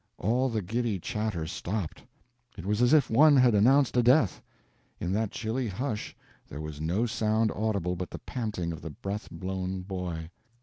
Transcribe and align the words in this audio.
All 0.17 0.49
the 0.49 0.63
giddy 0.63 0.97
chatter 0.97 1.45
stopped. 1.45 2.01
It 2.57 2.65
was 2.65 2.81
as 2.81 2.91
if 2.91 3.07
one 3.11 3.35
had 3.37 3.53
announced 3.53 3.95
a 3.95 4.01
death. 4.01 4.41
In 4.99 5.11
that 5.11 5.29
chilly 5.29 5.67
hush 5.67 6.15
there 6.49 6.59
was 6.59 6.81
no 6.81 7.05
sound 7.05 7.51
audible 7.51 7.95
but 7.95 8.09
the 8.09 8.17
panting 8.17 8.73
of 8.73 8.81
the 8.81 8.89
breath 8.89 9.29
blown 9.29 9.81
boy. 9.81 10.31